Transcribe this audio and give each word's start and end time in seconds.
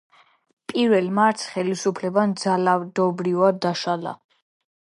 პირველ 0.71 1.11
მარტს 1.19 1.45
ხელისუფლებამ 1.57 2.35
ძალადობრივად 2.45 3.63
დაშალა. 3.67 4.19